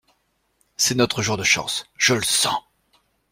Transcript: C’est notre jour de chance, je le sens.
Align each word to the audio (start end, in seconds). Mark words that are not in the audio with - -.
C’est 0.77 0.95
notre 0.95 1.21
jour 1.21 1.37
de 1.37 1.43
chance, 1.43 1.85
je 1.95 2.15
le 2.15 2.23
sens. 2.23 2.59